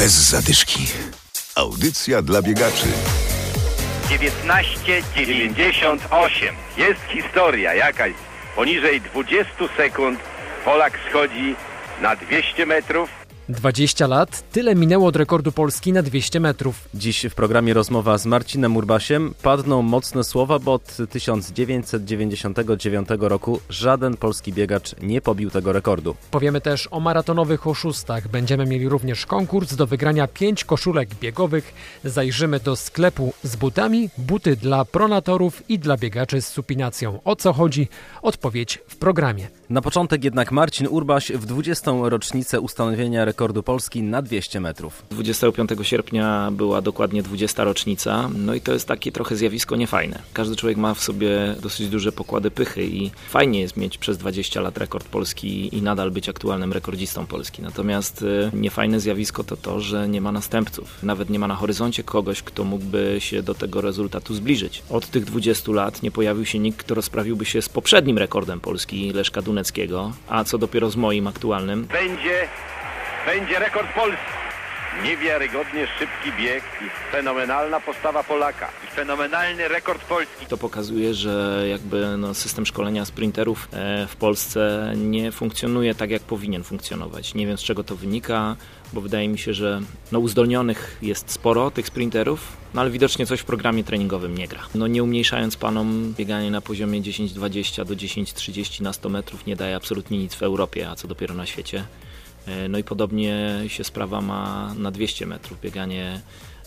Bez 0.00 0.12
zadyszki. 0.12 0.86
Audycja 1.54 2.22
dla 2.22 2.42
biegaczy. 2.42 2.86
1998. 4.08 6.54
Jest 6.76 7.00
historia 7.08 7.74
jakaś. 7.74 8.12
Poniżej 8.56 9.00
20 9.00 9.52
sekund 9.76 10.20
Polak 10.64 10.98
schodzi 11.10 11.54
na 12.02 12.16
200 12.16 12.66
metrów. 12.66 13.19
20 13.50 14.06
lat, 14.06 14.44
tyle 14.52 14.74
minęło 14.74 15.06
od 15.06 15.16
rekordu 15.16 15.52
Polski 15.52 15.92
na 15.92 16.02
200 16.02 16.40
metrów. 16.40 16.88
Dziś 16.94 17.26
w 17.30 17.34
programie 17.34 17.74
rozmowa 17.74 18.18
z 18.18 18.26
Marcinem 18.26 18.76
Urbasiem. 18.76 19.34
Padną 19.42 19.82
mocne 19.82 20.24
słowa, 20.24 20.58
bo 20.58 20.72
od 20.72 20.96
1999 21.10 23.08
roku 23.18 23.60
żaden 23.68 24.16
polski 24.16 24.52
biegacz 24.52 24.94
nie 25.02 25.20
pobił 25.20 25.50
tego 25.50 25.72
rekordu. 25.72 26.16
Powiemy 26.30 26.60
też 26.60 26.88
o 26.90 27.00
maratonowych 27.00 27.66
oszustach. 27.66 28.28
Będziemy 28.28 28.66
mieli 28.66 28.88
również 28.88 29.26
konkurs 29.26 29.74
do 29.74 29.86
wygrania 29.86 30.26
5 30.26 30.64
koszulek 30.64 31.14
biegowych. 31.14 31.74
Zajrzymy 32.04 32.60
do 32.60 32.76
sklepu 32.76 33.32
z 33.42 33.56
butami, 33.56 34.10
buty 34.18 34.56
dla 34.56 34.84
pronatorów 34.84 35.70
i 35.70 35.78
dla 35.78 35.96
biegaczy 35.96 36.42
z 36.42 36.48
supinacją. 36.48 37.20
O 37.24 37.36
co 37.36 37.52
chodzi? 37.52 37.88
Odpowiedź 38.22 38.78
w 38.88 38.96
programie. 38.96 39.48
Na 39.70 39.82
początek 39.82 40.24
jednak 40.24 40.52
Marcin 40.52 40.86
Urbaś 40.90 41.32
w 41.32 41.46
20. 41.46 41.90
rocznicę 42.02 42.60
ustanowienia 42.60 43.24
rekordu 43.24 43.39
Polski 43.64 44.02
na 44.02 44.22
200 44.22 44.60
metrów. 44.60 45.02
25 45.10 45.70
sierpnia 45.82 46.50
była 46.52 46.82
dokładnie 46.82 47.22
20 47.22 47.64
rocznica, 47.64 48.30
no 48.34 48.54
i 48.54 48.60
to 48.60 48.72
jest 48.72 48.88
takie 48.88 49.12
trochę 49.12 49.36
zjawisko 49.36 49.76
niefajne. 49.76 50.18
Każdy 50.32 50.56
człowiek 50.56 50.78
ma 50.78 50.94
w 50.94 51.00
sobie 51.00 51.54
dosyć 51.62 51.88
duże 51.88 52.12
pokłady 52.12 52.50
pychy 52.50 52.84
i 52.84 53.10
fajnie 53.28 53.60
jest 53.60 53.76
mieć 53.76 53.98
przez 53.98 54.18
20 54.18 54.60
lat 54.60 54.78
rekord 54.78 55.08
Polski 55.08 55.76
i 55.76 55.82
nadal 55.82 56.10
być 56.10 56.28
aktualnym 56.28 56.72
rekordzistą 56.72 57.26
Polski. 57.26 57.62
Natomiast 57.62 58.22
y, 58.22 58.50
niefajne 58.52 59.00
zjawisko 59.00 59.44
to 59.44 59.56
to, 59.56 59.80
że 59.80 60.08
nie 60.08 60.20
ma 60.20 60.32
następców. 60.32 61.02
Nawet 61.02 61.30
nie 61.30 61.38
ma 61.38 61.48
na 61.48 61.54
horyzoncie 61.54 62.02
kogoś, 62.02 62.42
kto 62.42 62.64
mógłby 62.64 63.16
się 63.18 63.42
do 63.42 63.54
tego 63.54 63.80
rezultatu 63.80 64.34
zbliżyć. 64.34 64.82
Od 64.90 65.06
tych 65.06 65.24
20 65.24 65.72
lat 65.72 66.02
nie 66.02 66.10
pojawił 66.10 66.44
się 66.46 66.58
nikt, 66.58 66.78
kto 66.78 66.94
rozprawiłby 66.94 67.44
się 67.44 67.62
z 67.62 67.68
poprzednim 67.68 68.18
rekordem 68.18 68.60
Polski, 68.60 69.12
Leszka 69.12 69.42
Duneckiego, 69.42 70.12
a 70.28 70.44
co 70.44 70.58
dopiero 70.58 70.90
z 70.90 70.96
moim 70.96 71.26
aktualnym. 71.26 71.84
Będzie, 71.84 72.48
będzie 73.26 73.58
rekord 73.58 73.88
Polski. 73.94 74.40
Niewiarygodnie 75.04 75.86
szybki 75.98 76.42
bieg 76.42 76.64
i 76.80 77.12
fenomenalna 77.12 77.80
postawa 77.80 78.22
Polaka. 78.22 78.68
I 78.84 78.94
fenomenalny 78.94 79.68
rekord 79.68 80.04
Polski. 80.04 80.46
To 80.46 80.56
pokazuje, 80.56 81.14
że 81.14 81.64
jakby 81.70 82.16
no, 82.18 82.34
system 82.34 82.66
szkolenia 82.66 83.04
sprinterów 83.04 83.68
e, 83.72 84.06
w 84.06 84.16
Polsce 84.16 84.92
nie 84.96 85.32
funkcjonuje 85.32 85.94
tak, 85.94 86.10
jak 86.10 86.22
powinien 86.22 86.64
funkcjonować. 86.64 87.34
Nie 87.34 87.46
wiem 87.46 87.58
z 87.58 87.62
czego 87.62 87.84
to 87.84 87.96
wynika, 87.96 88.56
bo 88.92 89.00
wydaje 89.00 89.28
mi 89.28 89.38
się, 89.38 89.54
że 89.54 89.80
no, 90.12 90.18
uzdolnionych 90.18 90.98
jest 91.02 91.30
sporo 91.30 91.70
tych 91.70 91.86
sprinterów, 91.86 92.56
no 92.74 92.80
ale 92.80 92.90
widocznie 92.90 93.26
coś 93.26 93.40
w 93.40 93.44
programie 93.44 93.84
treningowym 93.84 94.38
nie 94.38 94.48
gra. 94.48 94.60
No 94.74 94.86
nie 94.86 95.02
umniejszając 95.02 95.56
panom, 95.56 96.14
bieganie 96.16 96.50
na 96.50 96.60
poziomie 96.60 97.02
10-20 97.02 97.84
do 97.84 97.94
10-30 97.94 98.80
na 98.80 98.92
100 98.92 99.08
metrów 99.08 99.46
nie 99.46 99.56
daje 99.56 99.76
absolutnie 99.76 100.18
nic 100.18 100.34
w 100.34 100.42
Europie, 100.42 100.90
a 100.90 100.94
co 100.94 101.08
dopiero 101.08 101.34
na 101.34 101.46
świecie. 101.46 101.84
E, 102.46 102.68
No 102.68 102.78
i 102.78 102.84
podobnie 102.84 103.64
się 103.68 103.84
sprawa 103.84 104.20
ma 104.20 104.74
na 104.78 104.90
200 104.90 105.26
metrów. 105.26 105.60
Bieganie 105.60 106.20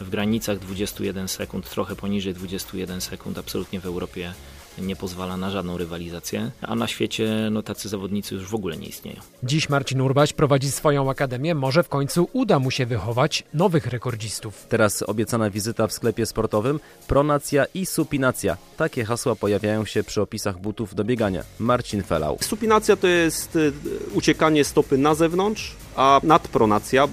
w 0.00 0.10
granicach 0.10 0.58
21 0.58 1.28
sekund, 1.28 1.70
trochę 1.70 1.96
poniżej 1.96 2.34
21 2.34 3.00
sekund, 3.00 3.38
absolutnie 3.38 3.80
w 3.80 3.86
Europie 3.86 4.32
nie 4.78 4.96
pozwala 4.96 5.36
na 5.36 5.50
żadną 5.50 5.78
rywalizację, 5.78 6.50
a 6.62 6.74
na 6.74 6.86
świecie 6.86 7.48
no, 7.50 7.62
tacy 7.62 7.88
zawodnicy 7.88 8.34
już 8.34 8.46
w 8.46 8.54
ogóle 8.54 8.76
nie 8.76 8.86
istnieją. 8.86 9.20
Dziś 9.42 9.68
Marcin 9.68 10.00
Urbaś 10.00 10.32
prowadzi 10.32 10.70
swoją 10.70 11.10
akademię. 11.10 11.54
Może 11.54 11.82
w 11.82 11.88
końcu 11.88 12.28
uda 12.32 12.58
mu 12.58 12.70
się 12.70 12.86
wychować 12.86 13.44
nowych 13.54 13.86
rekordzistów. 13.86 14.66
Teraz 14.68 15.02
obiecana 15.02 15.50
wizyta 15.50 15.86
w 15.86 15.92
sklepie 15.92 16.26
sportowym, 16.26 16.80
pronacja 17.06 17.64
i 17.74 17.86
supinacja. 17.86 18.56
Takie 18.76 19.04
hasła 19.04 19.34
pojawiają 19.34 19.84
się 19.84 20.02
przy 20.02 20.22
opisach 20.22 20.60
butów 20.60 20.94
do 20.94 21.04
biegania. 21.04 21.42
Marcin 21.58 22.02
Felał. 22.02 22.38
Supinacja 22.40 22.96
to 22.96 23.06
jest 23.06 23.56
y, 23.56 23.72
uciekanie 24.14 24.64
stopy 24.64 24.98
na 24.98 25.14
zewnątrz, 25.14 25.74
a 25.96 26.20
nadpronacja 26.22 27.08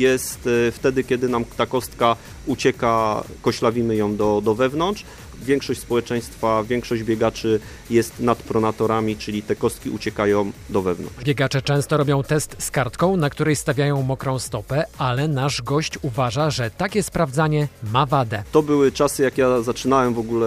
jest 0.00 0.46
y, 0.46 0.72
wtedy, 0.72 1.04
kiedy 1.04 1.28
nam 1.28 1.44
ta 1.56 1.66
kostka 1.66 2.16
ucieka, 2.46 3.24
koślawimy 3.42 3.96
ją 3.96 4.16
do, 4.16 4.40
do 4.44 4.54
wewnątrz. 4.54 5.04
Większość 5.42 5.80
społeczeństwa, 5.80 6.64
większość 6.64 7.02
biegaczy 7.02 7.60
jest 7.90 8.20
nadpronatorami, 8.20 9.16
czyli 9.16 9.42
te 9.42 9.56
kostki 9.56 9.90
uciekają 9.90 10.52
do 10.70 10.82
wewnątrz. 10.82 11.24
Biegacze 11.24 11.62
często 11.62 11.96
robią 11.96 12.22
test 12.22 12.56
z 12.58 12.70
kartką, 12.70 13.16
na 13.16 13.30
której 13.30 13.56
stawiają 13.56 14.02
mokrą 14.02 14.38
stopę, 14.38 14.84
ale 14.98 15.28
nasz 15.28 15.62
gość 15.62 15.98
uważa, 16.02 16.50
że 16.50 16.70
takie 16.70 17.02
sprawdzanie 17.02 17.68
ma 17.92 18.06
wadę. 18.06 18.42
To 18.52 18.62
były 18.62 18.92
czasy, 18.92 19.22
jak 19.22 19.38
ja 19.38 19.62
zaczynałem 19.62 20.14
w 20.14 20.18
ogóle 20.18 20.46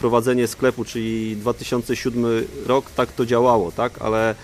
prowadzenie 0.00 0.46
sklepu, 0.46 0.84
czyli 0.84 1.36
2007 1.36 2.24
rok, 2.66 2.90
tak 2.90 3.12
to 3.12 3.26
działało, 3.26 3.72
tak? 3.72 4.02
Ale 4.02 4.34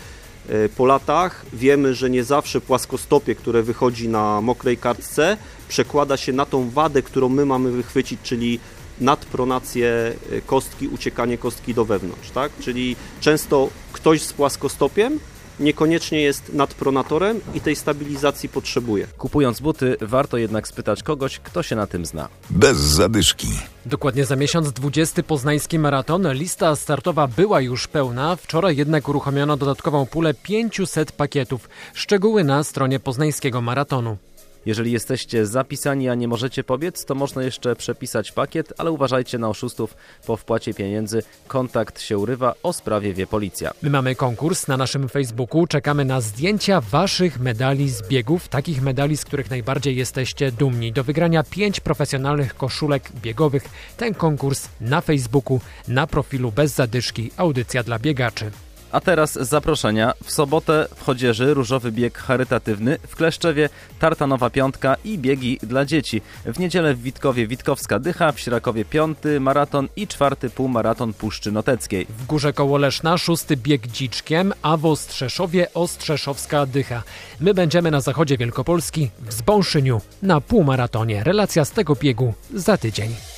po 0.76 0.86
latach 0.86 1.46
wiemy, 1.52 1.94
że 1.94 2.10
nie 2.10 2.24
zawsze 2.24 2.60
płaskostopie, 2.60 3.34
które 3.34 3.62
wychodzi 3.62 4.08
na 4.08 4.40
mokrej 4.40 4.76
kartce, 4.76 5.36
przekłada 5.68 6.16
się 6.16 6.32
na 6.32 6.46
tą 6.46 6.70
wadę, 6.70 7.02
którą 7.02 7.28
my 7.28 7.46
mamy 7.46 7.70
wychwycić, 7.70 8.20
czyli 8.22 8.60
nadpronację 9.00 10.12
e, 10.32 10.40
kostki, 10.40 10.88
uciekanie 10.88 11.38
kostki 11.38 11.74
do 11.74 11.84
wewnątrz, 11.84 12.30
tak? 12.30 12.52
Czyli 12.60 12.96
często 13.20 13.68
ktoś 13.92 14.22
z 14.22 14.32
płaskostopiem 14.32 15.20
niekoniecznie 15.60 16.20
jest 16.20 16.52
nadpronatorem 16.54 17.40
i 17.54 17.60
tej 17.60 17.76
stabilizacji 17.76 18.48
potrzebuje. 18.48 19.06
Kupując 19.18 19.60
buty, 19.60 19.96
warto 20.00 20.36
jednak 20.36 20.68
spytać 20.68 21.02
kogoś, 21.02 21.38
kto 21.38 21.62
się 21.62 21.76
na 21.76 21.86
tym 21.86 22.06
zna. 22.06 22.28
Bez 22.50 22.76
zadyszki. 22.78 23.48
Dokładnie 23.86 24.24
za 24.24 24.36
miesiąc 24.36 24.72
20 24.72 25.22
poznański 25.22 25.78
maraton. 25.78 26.32
Lista 26.32 26.76
startowa 26.76 27.26
była 27.26 27.60
już 27.60 27.86
pełna, 27.86 28.36
wczoraj 28.36 28.76
jednak 28.76 29.08
uruchomiono 29.08 29.56
dodatkową 29.56 30.06
pulę 30.06 30.34
500 30.34 31.12
pakietów. 31.12 31.68
Szczegóły 31.94 32.44
na 32.44 32.64
stronie 32.64 33.00
poznańskiego 33.00 33.60
maratonu. 33.60 34.16
Jeżeli 34.68 34.92
jesteście 34.92 35.46
zapisani, 35.46 36.08
a 36.08 36.14
nie 36.14 36.28
możecie 36.28 36.64
pobiec, 36.64 37.04
to 37.04 37.14
można 37.14 37.42
jeszcze 37.42 37.76
przepisać 37.76 38.32
pakiet, 38.32 38.72
ale 38.78 38.90
uważajcie 38.90 39.38
na 39.38 39.48
oszustów. 39.48 39.96
Po 40.26 40.36
wpłacie 40.36 40.74
pieniędzy 40.74 41.22
kontakt 41.46 42.00
się 42.00 42.18
urywa, 42.18 42.54
o 42.62 42.72
sprawie 42.72 43.14
wie 43.14 43.26
policja. 43.26 43.70
My 43.82 43.90
mamy 43.90 44.14
konkurs 44.14 44.68
na 44.68 44.76
naszym 44.76 45.08
Facebooku. 45.08 45.66
Czekamy 45.66 46.04
na 46.04 46.20
zdjęcia 46.20 46.80
waszych 46.80 47.40
medali 47.40 47.90
z 47.90 48.08
biegów, 48.08 48.48
takich 48.48 48.82
medali, 48.82 49.16
z 49.16 49.24
których 49.24 49.50
najbardziej 49.50 49.96
jesteście 49.96 50.52
dumni. 50.52 50.92
Do 50.92 51.04
wygrania 51.04 51.42
5 51.42 51.80
profesjonalnych 51.80 52.54
koszulek 52.54 53.12
biegowych. 53.22 53.68
Ten 53.96 54.14
konkurs 54.14 54.68
na 54.80 55.00
Facebooku, 55.00 55.60
na 55.88 56.06
profilu 56.06 56.52
bez 56.52 56.74
zadyszki, 56.74 57.30
audycja 57.36 57.82
dla 57.82 57.98
biegaczy. 57.98 58.50
A 58.92 59.00
teraz 59.00 59.32
zaproszenia. 59.32 60.12
W 60.24 60.32
sobotę 60.32 60.86
w 60.96 61.04
Chodzieży 61.04 61.54
różowy 61.54 61.92
bieg 61.92 62.18
charytatywny, 62.18 62.98
w 63.08 63.16
Kleszczewie 63.16 63.68
tartanowa 63.98 64.50
piątka 64.50 64.96
i 65.04 65.18
biegi 65.18 65.58
dla 65.62 65.84
dzieci. 65.84 66.22
W 66.44 66.58
niedzielę 66.58 66.94
w 66.94 67.02
Witkowie 67.02 67.46
Witkowska 67.46 67.98
Dycha, 67.98 68.32
w 68.32 68.40
Śrakowie 68.40 68.84
piąty 68.84 69.40
maraton 69.40 69.88
i 69.96 70.06
czwarty 70.06 70.50
półmaraton 70.50 71.12
Puszczy 71.12 71.52
Noteckiej. 71.52 72.06
W 72.18 72.26
Górze 72.26 72.52
Koło 72.52 72.78
Leszna 72.78 73.18
szósty 73.18 73.56
bieg 73.56 73.86
dziczkiem, 73.86 74.52
a 74.62 74.76
w 74.76 74.86
Ostrzeszowie 74.86 75.74
Ostrzeszowska 75.74 76.66
Dycha. 76.66 77.02
My 77.40 77.54
będziemy 77.54 77.90
na 77.90 78.00
zachodzie 78.00 78.38
Wielkopolski 78.38 79.10
w 79.20 79.32
Zbąszyniu 79.32 80.00
na 80.22 80.40
półmaratonie. 80.40 81.24
Relacja 81.24 81.64
z 81.64 81.70
tego 81.70 81.94
biegu 81.94 82.34
za 82.54 82.76
tydzień. 82.76 83.37